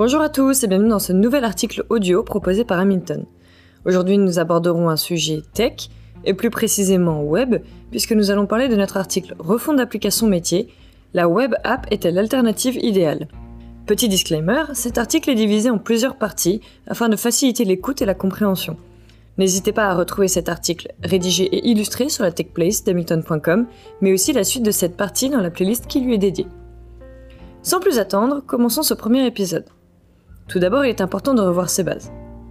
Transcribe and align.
Bonjour 0.00 0.22
à 0.22 0.30
tous 0.30 0.64
et 0.64 0.66
bienvenue 0.66 0.88
dans 0.88 0.98
ce 0.98 1.12
nouvel 1.12 1.44
article 1.44 1.84
audio 1.90 2.22
proposé 2.22 2.64
par 2.64 2.78
Hamilton. 2.78 3.26
Aujourd'hui, 3.84 4.16
nous 4.16 4.38
aborderons 4.38 4.88
un 4.88 4.96
sujet 4.96 5.42
tech 5.52 5.90
et 6.24 6.32
plus 6.32 6.48
précisément 6.48 7.22
web, 7.22 7.56
puisque 7.90 8.12
nous 8.12 8.30
allons 8.30 8.46
parler 8.46 8.68
de 8.68 8.76
notre 8.76 8.96
article 8.96 9.34
Refond 9.38 9.74
d'application 9.74 10.26
métier 10.26 10.68
La 11.12 11.28
web 11.28 11.54
app 11.64 11.86
est-elle 11.90 12.14
l'alternative 12.14 12.78
idéale? 12.82 13.28
Petit 13.84 14.08
disclaimer, 14.08 14.62
cet 14.72 14.96
article 14.96 15.28
est 15.28 15.34
divisé 15.34 15.68
en 15.68 15.76
plusieurs 15.76 16.16
parties 16.16 16.62
afin 16.86 17.10
de 17.10 17.16
faciliter 17.16 17.66
l'écoute 17.66 18.00
et 18.00 18.06
la 18.06 18.14
compréhension. 18.14 18.78
N'hésitez 19.36 19.72
pas 19.72 19.88
à 19.88 19.94
retrouver 19.94 20.28
cet 20.28 20.48
article 20.48 20.94
rédigé 21.04 21.44
et 21.44 21.68
illustré 21.68 22.08
sur 22.08 22.24
la 22.24 22.32
techplace 22.32 22.84
d'hamilton.com, 22.84 23.66
mais 24.00 24.14
aussi 24.14 24.32
la 24.32 24.44
suite 24.44 24.62
de 24.62 24.70
cette 24.70 24.96
partie 24.96 25.28
dans 25.28 25.42
la 25.42 25.50
playlist 25.50 25.88
qui 25.88 26.00
lui 26.00 26.14
est 26.14 26.18
dédiée. 26.18 26.46
Sans 27.60 27.80
plus 27.80 27.98
attendre, 27.98 28.42
commençons 28.46 28.82
ce 28.82 28.94
premier 28.94 29.26
épisode. 29.26 29.66
Tout 30.50 30.58
d'abord, 30.58 30.84
il 30.84 30.88
est 30.88 31.00
important 31.00 31.32
de 31.32 31.42
revoir 31.42 31.70
ses 31.70 31.84
bases. 31.84 32.10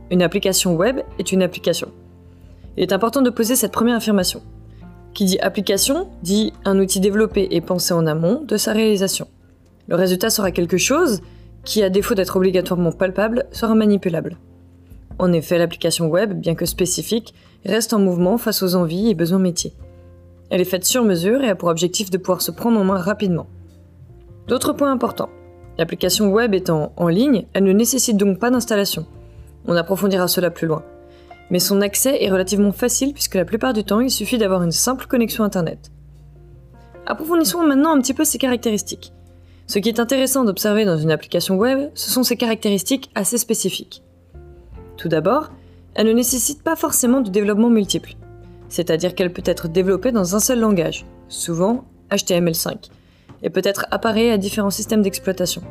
Une 0.09 0.21
application 0.21 0.73
web 0.73 1.01
est 1.19 1.33
une 1.33 1.41
application. 1.41 1.89
Il 2.77 2.83
est 2.83 2.93
important 2.93 3.21
de 3.21 3.29
poser 3.29 3.57
cette 3.57 3.73
première 3.73 3.97
affirmation. 3.97 4.41
Qui 5.13 5.25
dit 5.25 5.37
application 5.39 6.07
dit 6.23 6.53
un 6.63 6.79
outil 6.79 7.01
développé 7.01 7.49
et 7.51 7.59
pensé 7.59 7.93
en 7.93 8.07
amont 8.07 8.41
de 8.47 8.55
sa 8.55 8.71
réalisation. 8.71 9.27
Le 9.89 9.97
résultat 9.97 10.29
sera 10.29 10.51
quelque 10.51 10.77
chose 10.77 11.19
qui, 11.65 11.83
à 11.83 11.89
défaut 11.89 12.15
d'être 12.15 12.37
obligatoirement 12.37 12.93
palpable, 12.93 13.47
sera 13.51 13.75
manipulable. 13.75 14.37
En 15.17 15.33
effet, 15.33 15.57
l'application 15.57 16.07
web, 16.07 16.31
bien 16.39 16.55
que 16.55 16.65
spécifique, 16.65 17.33
reste 17.65 17.91
en 17.91 17.99
mouvement 17.99 18.37
face 18.37 18.63
aux 18.63 18.75
envies 18.75 19.09
et 19.09 19.13
besoins 19.13 19.39
métiers. 19.39 19.73
Elle 20.51 20.61
est 20.61 20.63
faite 20.63 20.85
sur 20.85 21.03
mesure 21.03 21.43
et 21.43 21.49
a 21.49 21.55
pour 21.55 21.67
objectif 21.67 22.09
de 22.11 22.17
pouvoir 22.17 22.41
se 22.41 22.51
prendre 22.51 22.79
en 22.79 22.85
main 22.85 22.97
rapidement. 22.97 23.47
D'autres 24.47 24.71
points 24.71 24.93
importants. 24.93 25.29
L'application 25.79 26.27
web 26.27 26.53
étant 26.53 26.91
en 26.97 27.07
ligne, 27.07 27.45
elle 27.53 27.63
ne 27.63 27.71
nécessite 27.71 28.17
donc 28.17 28.37
pas 28.37 28.51
d'installation. 28.51 29.05
On 29.65 29.77
approfondira 29.77 30.27
cela 30.27 30.51
plus 30.51 30.67
loin. 30.67 30.83
Mais 31.51 31.59
son 31.59 31.79
accès 31.79 32.21
est 32.21 32.29
relativement 32.29 32.73
facile 32.73 33.13
puisque 33.13 33.35
la 33.35 33.45
plupart 33.45 33.71
du 33.71 33.85
temps, 33.85 34.01
il 34.01 34.11
suffit 34.11 34.37
d'avoir 34.37 34.61
une 34.61 34.73
simple 34.73 35.05
connexion 35.07 35.45
Internet. 35.45 35.89
Approfondissons 37.05 37.65
maintenant 37.65 37.95
un 37.95 38.01
petit 38.01 38.13
peu 38.13 38.25
ses 38.25 38.37
caractéristiques. 38.37 39.13
Ce 39.67 39.79
qui 39.79 39.87
est 39.87 40.01
intéressant 40.01 40.43
d'observer 40.43 40.83
dans 40.83 40.97
une 40.97 41.11
application 41.11 41.55
web, 41.55 41.89
ce 41.93 42.11
sont 42.11 42.23
ses 42.23 42.35
caractéristiques 42.35 43.09
assez 43.15 43.37
spécifiques. 43.37 44.03
Tout 44.97 45.07
d'abord, 45.07 45.49
elle 45.95 46.07
ne 46.07 46.11
nécessite 46.11 46.61
pas 46.61 46.75
forcément 46.75 47.21
de 47.21 47.29
développement 47.29 47.69
multiple, 47.69 48.15
c'est-à-dire 48.67 49.15
qu'elle 49.15 49.31
peut 49.31 49.43
être 49.45 49.69
développée 49.69 50.11
dans 50.11 50.35
un 50.35 50.41
seul 50.41 50.59
langage, 50.59 51.05
souvent 51.29 51.85
HTML5, 52.11 52.89
et 53.43 53.49
peut 53.49 53.61
être 53.63 53.85
appareillée 53.91 54.31
à 54.31 54.37
différents 54.37 54.69
systèmes 54.69 55.01
d'exploitation. 55.01 55.61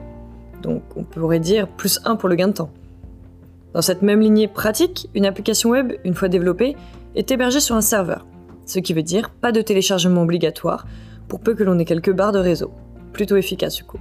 Donc 0.62 0.83
on 0.97 1.05
pourrait 1.05 1.41
dire 1.41 1.69
plus 1.69 2.00
1 2.05 2.16
pour 2.16 2.28
le 2.28 2.34
gain 2.34 2.48
de 2.48 2.52
temps. 2.52 2.70
Dans 3.75 3.83
cette 3.83 4.02
même 4.02 4.20
lignée 4.20 4.48
pratique, 4.48 5.08
une 5.14 5.27
application 5.27 5.70
web, 5.70 5.92
une 6.05 6.14
fois 6.14 6.28
développée, 6.28 6.77
est 7.14 7.30
hébergée 7.30 7.60
sur 7.60 7.77
un 7.77 7.80
serveur, 7.80 8.27
ce 8.66 8.78
qui 8.78 8.92
veut 8.92 9.02
dire 9.02 9.30
pas 9.30 9.52
de 9.52 9.60
téléchargement 9.60 10.22
obligatoire, 10.22 10.86
pour 11.28 11.41
peu 11.41 11.55
que 11.55 11.64
l'on 11.64 11.78
ait 11.78 11.84
quelques 11.84 12.12
barres 12.12 12.33
de 12.33 12.38
réseau. 12.38 12.72
Plutôt 13.12 13.36
efficace 13.36 13.77
du 13.77 13.84
coup. 13.84 13.98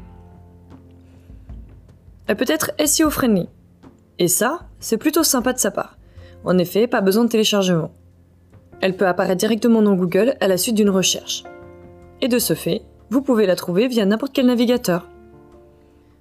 Elle 2.28 2.36
peut 2.36 2.46
être 2.48 2.72
SEO 2.86 3.10
friendly. 3.10 3.48
Et 4.20 4.28
ça, 4.28 4.62
c'est 4.80 4.98
plutôt 4.98 5.24
sympa 5.24 5.54
de 5.54 5.60
sa 5.60 5.72
part. 5.72 5.98
En 6.44 6.58
effet, 6.58 6.88
pas 6.88 7.02
besoin 7.02 7.24
de 7.26 7.30
téléchargement. 7.30 7.92
Elle 8.82 8.96
peut 8.96 9.08
apparaître 9.08 9.38
directement 9.38 9.82
dans 9.82 9.96
Google 9.96 10.36
à 10.40 10.48
la 10.48 10.58
suite 10.58 10.76
d'une 10.76 10.90
recherche. 10.90 11.44
Et 12.22 12.28
de 12.28 12.40
ce 12.40 12.54
fait, 12.54 12.84
vous 13.10 13.22
pouvez 13.22 13.46
la 13.46 13.56
trouver 13.56 13.88
via 13.88 14.06
n'importe 14.06 14.34
quel 14.34 14.48
navigateur. 14.48 15.08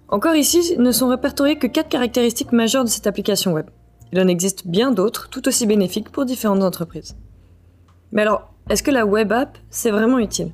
Encore 0.09 0.37
ici, 0.37 0.77
ne 0.79 0.93
sont 0.93 1.09
répertoriées 1.09 1.59
que 1.59 1.67
4 1.67 1.89
caractéristiques 1.89 2.53
majeures 2.53 2.85
de 2.85 2.89
cette 2.89 3.09
application 3.09 3.53
web. 3.53 3.67
Il 4.13 4.21
en 4.21 4.29
existe 4.29 4.69
bien 4.69 4.93
d'autres, 4.93 5.29
tout 5.29 5.49
aussi 5.49 5.67
bénéfiques 5.67 6.11
pour 6.11 6.25
différentes 6.25 6.63
entreprises. 6.63 7.17
Mais 8.13 8.23
alors, 8.23 8.53
est-ce 8.71 8.85
que 8.85 8.93
la 8.93 9.05
web 9.05 9.33
app, 9.33 9.59
c'est 9.69 9.91
vraiment 9.91 10.21
utile? 10.21 10.53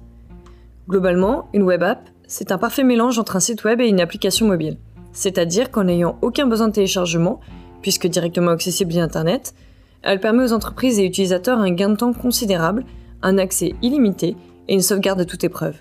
Globalement, 0.89 1.49
une 1.53 1.65
web 1.65 1.83
app, 1.83 2.09
c'est 2.27 2.51
un 2.51 2.57
parfait 2.57 2.83
mélange 2.83 3.19
entre 3.19 3.37
un 3.37 3.41
site 3.41 3.65
web 3.65 3.81
et 3.81 3.89
une 3.89 4.01
application 4.01 4.47
mobile. 4.47 4.79
C'est-à-dire 5.13 5.71
qu'en 5.71 5.85
n'ayant 5.85 6.19
aucun 6.23 6.47
besoin 6.47 6.69
de 6.69 6.73
téléchargement, 6.73 7.41
puisque 7.83 8.07
directement 8.07 8.53
accessible 8.53 8.93
via 8.93 9.05
Internet, 9.05 9.55
elle 10.01 10.19
permet 10.19 10.45
aux 10.45 10.55
entreprises 10.55 10.99
et 10.99 11.05
utilisateurs 11.05 11.59
un 11.59 11.71
gain 11.71 11.91
de 11.91 11.97
temps 11.97 12.15
considérable, 12.15 12.87
un 13.21 13.37
accès 13.37 13.75
illimité 13.83 14.35
et 14.69 14.75
une 14.75 14.81
sauvegarde 14.81 15.19
de 15.19 15.25
toute 15.25 15.45
épreuve 15.45 15.77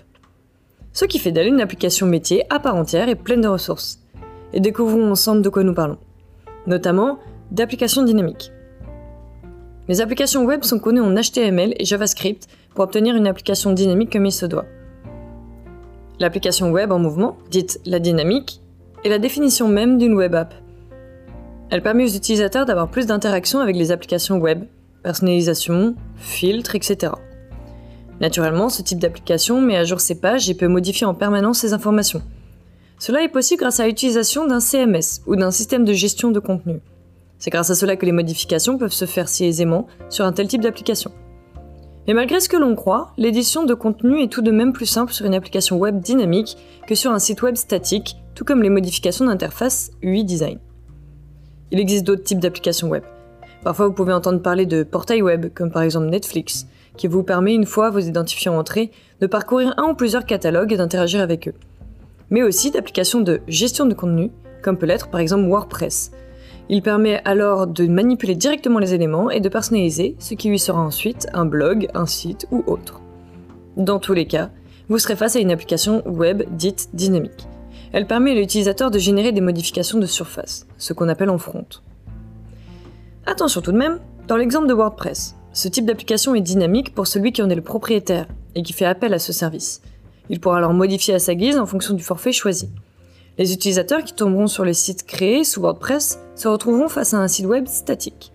ce 0.92 1.04
qui 1.04 1.18
fait 1.18 1.32
d'elle 1.32 1.48
une 1.48 1.60
application 1.60 2.06
métier 2.06 2.44
à 2.50 2.58
part 2.58 2.76
entière 2.76 3.08
et 3.08 3.14
pleine 3.14 3.40
de 3.40 3.48
ressources. 3.48 4.00
Et 4.52 4.60
découvrons 4.60 5.10
ensemble 5.10 5.42
de 5.42 5.48
quoi 5.48 5.64
nous 5.64 5.74
parlons. 5.74 5.98
Notamment 6.66 7.18
d'applications 7.50 8.02
dynamiques. 8.02 8.52
Les 9.88 10.00
applications 10.00 10.44
web 10.44 10.62
sont 10.62 10.78
connues 10.78 11.00
en 11.00 11.14
HTML 11.14 11.74
et 11.78 11.84
JavaScript 11.84 12.46
pour 12.74 12.84
obtenir 12.84 13.16
une 13.16 13.26
application 13.26 13.72
dynamique 13.72 14.12
comme 14.12 14.26
il 14.26 14.32
se 14.32 14.46
doit. 14.46 14.66
L'application 16.20 16.70
web 16.70 16.92
en 16.92 16.98
mouvement, 16.98 17.36
dite 17.50 17.80
la 17.84 17.98
dynamique, 17.98 18.60
est 19.04 19.08
la 19.08 19.18
définition 19.18 19.68
même 19.68 19.98
d'une 19.98 20.14
web 20.14 20.34
app. 20.34 20.54
Elle 21.70 21.82
permet 21.82 22.04
aux 22.04 22.14
utilisateurs 22.14 22.66
d'avoir 22.66 22.88
plus 22.88 23.06
d'interaction 23.06 23.60
avec 23.60 23.76
les 23.76 23.90
applications 23.90 24.38
web, 24.38 24.64
personnalisation, 25.02 25.96
filtres, 26.16 26.76
etc. 26.76 27.12
Naturellement, 28.22 28.68
ce 28.68 28.82
type 28.82 29.00
d'application 29.00 29.60
met 29.60 29.76
à 29.76 29.82
jour 29.82 30.00
ses 30.00 30.14
pages 30.14 30.48
et 30.48 30.54
peut 30.54 30.68
modifier 30.68 31.04
en 31.04 31.12
permanence 31.12 31.58
ses 31.58 31.72
informations. 31.72 32.22
Cela 33.00 33.24
est 33.24 33.28
possible 33.28 33.58
grâce 33.58 33.80
à 33.80 33.86
l'utilisation 33.86 34.46
d'un 34.46 34.60
CMS 34.60 35.22
ou 35.26 35.34
d'un 35.34 35.50
système 35.50 35.84
de 35.84 35.92
gestion 35.92 36.30
de 36.30 36.38
contenu. 36.38 36.80
C'est 37.40 37.50
grâce 37.50 37.70
à 37.70 37.74
cela 37.74 37.96
que 37.96 38.06
les 38.06 38.12
modifications 38.12 38.78
peuvent 38.78 38.92
se 38.92 39.06
faire 39.06 39.28
si 39.28 39.44
aisément 39.44 39.88
sur 40.08 40.24
un 40.24 40.32
tel 40.32 40.46
type 40.46 40.60
d'application. 40.60 41.10
Mais 42.06 42.14
malgré 42.14 42.38
ce 42.38 42.48
que 42.48 42.56
l'on 42.56 42.76
croit, 42.76 43.12
l'édition 43.18 43.64
de 43.64 43.74
contenu 43.74 44.22
est 44.22 44.30
tout 44.30 44.42
de 44.42 44.52
même 44.52 44.72
plus 44.72 44.86
simple 44.86 45.12
sur 45.12 45.26
une 45.26 45.34
application 45.34 45.76
web 45.78 45.98
dynamique 46.00 46.56
que 46.86 46.94
sur 46.94 47.10
un 47.10 47.18
site 47.18 47.42
web 47.42 47.56
statique, 47.56 48.18
tout 48.36 48.44
comme 48.44 48.62
les 48.62 48.70
modifications 48.70 49.24
d'interface 49.24 49.90
UI 50.00 50.24
design. 50.24 50.60
Il 51.72 51.80
existe 51.80 52.04
d'autres 52.04 52.22
types 52.22 52.40
d'applications 52.40 52.88
web. 52.88 53.02
Parfois, 53.64 53.88
vous 53.88 53.94
pouvez 53.94 54.12
entendre 54.12 54.42
parler 54.42 54.66
de 54.66 54.84
portails 54.84 55.22
web, 55.22 55.52
comme 55.54 55.72
par 55.72 55.82
exemple 55.82 56.06
Netflix, 56.06 56.66
qui 56.96 57.06
vous 57.06 57.22
permet, 57.22 57.54
une 57.54 57.66
fois 57.66 57.90
vous 57.90 58.06
identifiant 58.06 58.58
entrée, 58.58 58.90
de 59.20 59.26
parcourir 59.26 59.74
un 59.76 59.90
ou 59.90 59.94
plusieurs 59.94 60.26
catalogues 60.26 60.72
et 60.72 60.76
d'interagir 60.76 61.20
avec 61.20 61.48
eux. 61.48 61.54
Mais 62.30 62.42
aussi 62.42 62.70
d'applications 62.70 63.20
de 63.20 63.40
gestion 63.48 63.86
de 63.86 63.94
contenu, 63.94 64.30
comme 64.62 64.78
peut 64.78 64.86
l'être 64.86 65.08
par 65.08 65.20
exemple 65.20 65.48
WordPress. 65.48 66.12
Il 66.68 66.82
permet 66.82 67.20
alors 67.24 67.66
de 67.66 67.86
manipuler 67.86 68.34
directement 68.34 68.78
les 68.78 68.94
éléments 68.94 69.30
et 69.30 69.40
de 69.40 69.48
personnaliser 69.48 70.16
ce 70.18 70.34
qui 70.34 70.48
lui 70.48 70.58
sera 70.58 70.80
ensuite 70.80 71.26
un 71.34 71.44
blog, 71.44 71.88
un 71.94 72.06
site 72.06 72.46
ou 72.50 72.62
autre. 72.66 73.00
Dans 73.76 73.98
tous 73.98 74.14
les 74.14 74.26
cas, 74.26 74.50
vous 74.88 74.98
serez 74.98 75.16
face 75.16 75.36
à 75.36 75.40
une 75.40 75.50
application 75.50 76.02
web 76.06 76.42
dite 76.50 76.90
dynamique. 76.94 77.48
Elle 77.92 78.06
permet 78.06 78.30
à 78.30 78.34
l'utilisateur 78.34 78.90
de 78.90 78.98
générer 78.98 79.32
des 79.32 79.40
modifications 79.40 79.98
de 79.98 80.06
surface, 80.06 80.66
ce 80.78 80.92
qu'on 80.92 81.08
appelle 81.08 81.30
en 81.30 81.38
front. 81.38 81.66
Attention 83.26 83.60
tout 83.60 83.72
de 83.72 83.78
même, 83.78 84.00
dans 84.28 84.36
l'exemple 84.36 84.66
de 84.66 84.74
WordPress, 84.74 85.36
ce 85.52 85.68
type 85.68 85.84
d'application 85.84 86.34
est 86.34 86.40
dynamique 86.40 86.94
pour 86.94 87.06
celui 87.06 87.32
qui 87.32 87.42
en 87.42 87.50
est 87.50 87.54
le 87.54 87.62
propriétaire 87.62 88.26
et 88.54 88.62
qui 88.62 88.72
fait 88.72 88.86
appel 88.86 89.12
à 89.12 89.18
ce 89.18 89.32
service. 89.32 89.82
Il 90.30 90.40
pourra 90.40 90.58
alors 90.58 90.72
modifier 90.72 91.14
à 91.14 91.18
sa 91.18 91.34
guise 91.34 91.58
en 91.58 91.66
fonction 91.66 91.94
du 91.94 92.02
forfait 92.02 92.32
choisi. 92.32 92.70
Les 93.38 93.52
utilisateurs 93.52 94.02
qui 94.02 94.14
tomberont 94.14 94.46
sur 94.46 94.64
les 94.64 94.74
sites 94.74 95.04
créés 95.04 95.44
sous 95.44 95.60
WordPress 95.60 96.20
se 96.34 96.48
retrouveront 96.48 96.88
face 96.88 97.14
à 97.14 97.18
un 97.18 97.28
site 97.28 97.46
web 97.46 97.66
statique. 97.66 98.32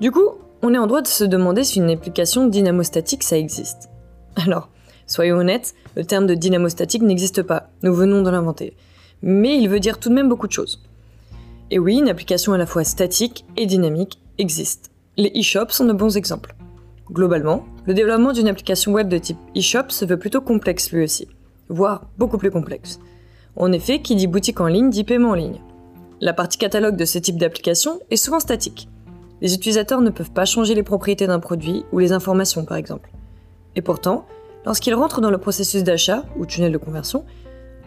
Du 0.00 0.10
coup, 0.10 0.28
on 0.62 0.74
est 0.74 0.78
en 0.78 0.86
droit 0.86 1.02
de 1.02 1.06
se 1.06 1.24
demander 1.24 1.64
si 1.64 1.78
une 1.78 1.90
application 1.90 2.46
dynamostatique 2.46 3.22
ça 3.22 3.38
existe. 3.38 3.88
Alors, 4.36 4.68
soyons 5.06 5.36
honnêtes, 5.36 5.74
le 5.94 6.04
terme 6.04 6.26
de 6.26 6.34
dynamostatique 6.34 7.02
n'existe 7.02 7.42
pas, 7.42 7.70
nous 7.82 7.94
venons 7.94 8.22
de 8.22 8.30
l'inventer. 8.30 8.74
Mais 9.22 9.56
il 9.56 9.68
veut 9.68 9.80
dire 9.80 9.98
tout 9.98 10.10
de 10.10 10.14
même 10.14 10.28
beaucoup 10.28 10.46
de 10.46 10.52
choses. 10.52 10.82
Et 11.70 11.78
oui, 11.78 11.96
une 11.98 12.08
application 12.08 12.52
à 12.52 12.58
la 12.58 12.66
fois 12.66 12.84
statique 12.84 13.44
et 13.56 13.66
dynamique 13.66 14.20
existe. 14.38 14.90
Les 15.18 15.32
e-shops 15.34 15.72
sont 15.72 15.86
de 15.86 15.94
bons 15.94 16.18
exemples. 16.18 16.54
Globalement, 17.10 17.64
le 17.86 17.94
développement 17.94 18.34
d'une 18.34 18.48
application 18.48 18.92
web 18.92 19.08
de 19.08 19.16
type 19.16 19.38
e-shop 19.56 19.88
se 19.88 20.04
veut 20.04 20.18
plutôt 20.18 20.42
complexe 20.42 20.92
lui 20.92 21.04
aussi, 21.04 21.26
voire 21.70 22.02
beaucoup 22.18 22.36
plus 22.36 22.50
complexe. 22.50 23.00
En 23.56 23.72
effet, 23.72 24.02
qui 24.02 24.14
dit 24.14 24.26
boutique 24.26 24.60
en 24.60 24.66
ligne 24.66 24.90
dit 24.90 25.04
paiement 25.04 25.30
en 25.30 25.34
ligne. 25.34 25.62
La 26.20 26.34
partie 26.34 26.58
catalogue 26.58 26.96
de 26.96 27.06
ce 27.06 27.16
type 27.16 27.38
d'application 27.38 27.98
est 28.10 28.16
souvent 28.16 28.40
statique. 28.40 28.90
Les 29.40 29.54
utilisateurs 29.54 30.02
ne 30.02 30.10
peuvent 30.10 30.32
pas 30.32 30.44
changer 30.44 30.74
les 30.74 30.82
propriétés 30.82 31.26
d'un 31.26 31.40
produit 31.40 31.86
ou 31.92 31.98
les 31.98 32.12
informations 32.12 32.66
par 32.66 32.76
exemple. 32.76 33.08
Et 33.74 33.80
pourtant, 33.80 34.26
lorsqu'ils 34.66 34.94
rentrent 34.94 35.22
dans 35.22 35.30
le 35.30 35.38
processus 35.38 35.82
d'achat 35.82 36.24
ou 36.36 36.44
tunnel 36.44 36.72
de 36.72 36.78
conversion, 36.78 37.24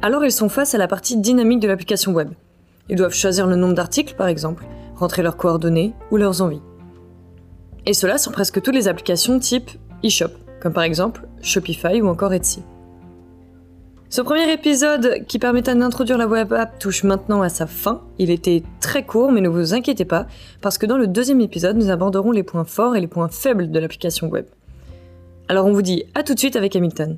alors 0.02 0.26
ils 0.26 0.31
sont 0.31 0.50
face 0.50 0.74
à 0.74 0.80
la 0.80 0.88
partie 0.88 1.18
dynamique 1.18 1.60
de 1.60 1.68
l'application 1.68 2.12
web. 2.12 2.31
Ils 2.90 2.96
doivent 2.96 3.14
choisir 3.14 3.46
le 3.46 3.56
nombre 3.56 3.76
d'articles 3.76 4.16
par 4.16 4.30
exemple, 4.30 4.66
rentrer 4.96 5.22
leurs 5.22 5.38
coordonnées 5.38 5.94
ou 6.10 6.18
leurs 6.18 6.42
envies. 6.42 6.62
Et 7.89 7.94
cela 7.94 8.19
sur 8.19 8.31
presque 8.31 8.62
toutes 8.62 8.75
les 8.75 8.88
applications 8.88 9.39
type 9.39 9.71
eShop, 10.03 10.30
comme 10.62 10.74
par 10.74 10.83
exemple 10.83 11.27
Shopify 11.41 12.00
ou 12.03 12.07
encore 12.07 12.31
Etsy. 12.36 12.62
Ce 14.09 14.21
premier 14.21 14.53
épisode 14.53 15.25
qui 15.27 15.39
permettait 15.39 15.74
d'introduire 15.74 16.19
la 16.19 16.27
web 16.27 16.53
app 16.53 16.77
touche 16.77 17.03
maintenant 17.03 17.41
à 17.41 17.50
sa 17.50 17.65
fin. 17.65 18.03
Il 18.19 18.30
était 18.30 18.62
très 18.80 19.07
court, 19.07 19.31
mais 19.31 19.41
ne 19.41 19.50
vous 19.50 19.74
inquiétez 19.74 20.06
pas, 20.06 20.27
parce 20.62 20.77
que 20.77 20.86
dans 20.86 21.00
le 21.00 21.07
deuxième 21.07 21.41
épisode, 21.41 21.77
nous 21.77 21.89
aborderons 21.89 22.30
les 22.30 22.44
points 22.44 22.63
forts 22.63 22.95
et 22.95 23.01
les 23.01 23.07
points 23.07 23.27
faibles 23.27 23.71
de 23.71 23.80
l'application 23.80 24.30
web. 24.30 24.45
Alors 25.47 25.65
on 25.65 25.74
vous 25.74 25.81
dit 25.81 26.03
à 26.13 26.21
tout 26.21 26.35
de 26.35 26.39
suite 26.39 26.57
avec 26.57 26.75
Hamilton. 26.75 27.18